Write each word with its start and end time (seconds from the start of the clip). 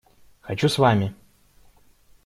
Хочу 0.39 0.67
с 0.67 0.79
вами! 0.79 1.13